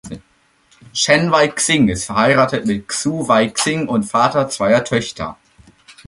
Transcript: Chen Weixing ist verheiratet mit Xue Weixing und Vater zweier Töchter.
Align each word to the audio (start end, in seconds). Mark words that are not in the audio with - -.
Chen 0.93 1.29
Weixing 1.31 1.87
ist 1.87 2.05
verheiratet 2.05 2.65
mit 2.65 2.87
Xue 2.87 3.27
Weixing 3.27 3.87
und 3.87 4.01
Vater 4.01 4.49
zweier 4.49 4.83
Töchter. 4.83 5.37